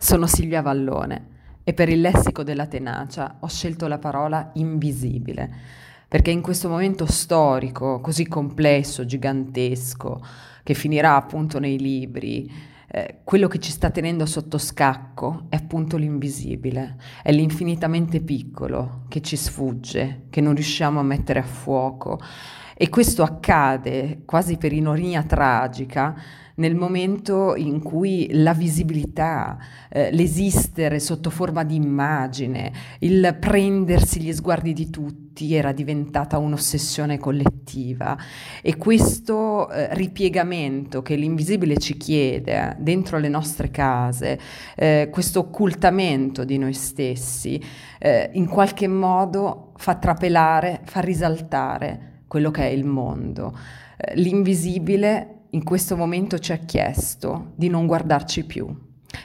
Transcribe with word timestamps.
Sono 0.00 0.28
Silvia 0.28 0.62
Vallone 0.62 1.26
e 1.64 1.74
per 1.74 1.88
il 1.88 2.00
lessico 2.00 2.44
della 2.44 2.68
tenacia 2.68 3.38
ho 3.40 3.48
scelto 3.48 3.88
la 3.88 3.98
parola 3.98 4.52
invisibile, 4.54 5.52
perché 6.06 6.30
in 6.30 6.40
questo 6.40 6.68
momento 6.68 7.04
storico, 7.04 8.00
così 8.00 8.24
complesso, 8.28 9.04
gigantesco, 9.04 10.24
che 10.62 10.74
finirà 10.74 11.16
appunto 11.16 11.58
nei 11.58 11.80
libri, 11.80 12.48
eh, 12.86 13.22
quello 13.24 13.48
che 13.48 13.58
ci 13.58 13.72
sta 13.72 13.90
tenendo 13.90 14.24
sotto 14.24 14.56
scacco 14.56 15.46
è 15.48 15.56
appunto 15.56 15.96
l'invisibile, 15.96 16.96
è 17.20 17.32
l'infinitamente 17.32 18.20
piccolo 18.20 19.02
che 19.08 19.20
ci 19.20 19.34
sfugge, 19.34 20.26
che 20.30 20.40
non 20.40 20.54
riusciamo 20.54 21.00
a 21.00 21.02
mettere 21.02 21.40
a 21.40 21.44
fuoco. 21.44 22.20
E 22.80 22.88
questo 22.90 23.24
accade 23.24 24.20
quasi 24.24 24.56
per 24.56 24.72
ironia 24.72 25.24
tragica 25.24 26.14
nel 26.58 26.76
momento 26.76 27.56
in 27.56 27.82
cui 27.82 28.28
la 28.30 28.54
visibilità, 28.54 29.58
eh, 29.88 30.12
l'esistere 30.12 31.00
sotto 31.00 31.28
forma 31.28 31.64
di 31.64 31.74
immagine, 31.74 32.72
il 33.00 33.36
prendersi 33.40 34.20
gli 34.20 34.32
sguardi 34.32 34.72
di 34.72 34.90
tutti 34.90 35.56
era 35.56 35.72
diventata 35.72 36.38
un'ossessione 36.38 37.18
collettiva. 37.18 38.16
E 38.62 38.76
questo 38.76 39.68
eh, 39.70 39.92
ripiegamento 39.94 41.02
che 41.02 41.16
l'invisibile 41.16 41.78
ci 41.78 41.96
chiede 41.96 42.76
dentro 42.78 43.18
le 43.18 43.28
nostre 43.28 43.72
case, 43.72 44.38
eh, 44.76 45.08
questo 45.10 45.40
occultamento 45.40 46.44
di 46.44 46.58
noi 46.58 46.74
stessi, 46.74 47.60
eh, 47.98 48.30
in 48.34 48.46
qualche 48.46 48.86
modo 48.86 49.72
fa 49.74 49.96
trapelare, 49.96 50.82
fa 50.84 51.00
risaltare 51.00 52.08
quello 52.28 52.50
che 52.50 52.62
è 52.62 52.70
il 52.70 52.84
mondo. 52.84 53.58
Eh, 53.96 54.14
l'invisibile 54.16 55.46
in 55.50 55.64
questo 55.64 55.96
momento 55.96 56.38
ci 56.38 56.52
ha 56.52 56.58
chiesto 56.58 57.52
di 57.56 57.68
non 57.68 57.86
guardarci 57.86 58.44
più, 58.44 58.68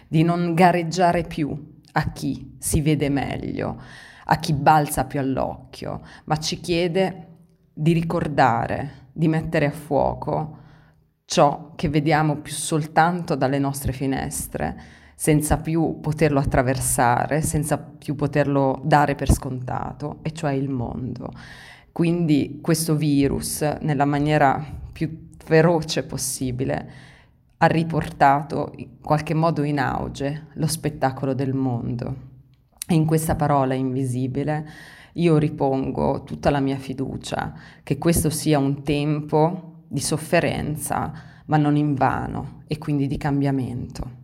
di 0.08 0.24
non 0.24 0.54
gareggiare 0.54 1.24
più 1.24 1.82
a 1.92 2.12
chi 2.12 2.56
si 2.58 2.82
vede 2.82 3.10
meglio, 3.10 3.80
a 4.26 4.38
chi 4.38 4.54
balza 4.54 5.06
più 5.06 5.20
all'occhio, 5.20 6.02
ma 6.26 6.38
ci 6.38 6.60
chiede 6.60 7.28
di 7.74 7.92
ricordare, 7.92 9.10
di 9.12 9.28
mettere 9.28 9.66
a 9.66 9.72
fuoco 9.72 10.62
ciò 11.26 11.72
che 11.76 11.90
vediamo 11.90 12.38
più 12.38 12.54
soltanto 12.54 13.36
dalle 13.36 13.60
nostre 13.60 13.92
finestre, 13.92 14.80
senza 15.16 15.58
più 15.58 16.00
poterlo 16.00 16.40
attraversare, 16.40 17.42
senza 17.42 17.78
più 17.78 18.16
poterlo 18.16 18.82
dare 18.84 19.16
per 19.16 19.32
scontato, 19.32 20.20
e 20.22 20.32
cioè 20.32 20.52
il 20.52 20.70
mondo. 20.70 21.32
Quindi 21.94 22.58
questo 22.60 22.96
virus, 22.96 23.62
nella 23.82 24.06
maniera 24.06 24.66
più 24.92 25.28
feroce 25.38 26.04
possibile, 26.04 26.92
ha 27.58 27.68
riportato 27.68 28.74
in 28.78 29.00
qualche 29.00 29.36
modo 29.36 29.62
in 29.62 29.80
auge 29.80 30.48
lo 30.54 30.66
spettacolo 30.66 31.36
del 31.36 31.54
mondo. 31.54 32.32
E 32.88 32.96
in 32.96 33.06
questa 33.06 33.36
parola 33.36 33.76
invisibile 33.76 34.68
io 35.14 35.38
ripongo 35.38 36.24
tutta 36.24 36.50
la 36.50 36.60
mia 36.60 36.78
fiducia 36.78 37.54
che 37.84 38.00
questo 38.00 38.32
sia 38.32 38.58
un 38.58 38.82
tempo 38.82 39.84
di 39.88 40.02
sofferenza, 40.02 41.14
ma 41.46 41.58
non 41.58 41.76
in 41.76 41.94
vano, 41.94 42.64
e 42.66 42.80
quindi 42.80 43.06
di 43.06 43.18
cambiamento. 43.18 44.23